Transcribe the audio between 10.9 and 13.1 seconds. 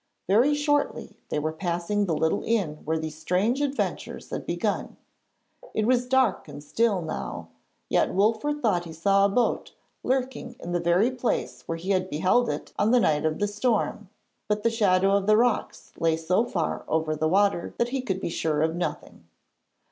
place where he had beheld it on the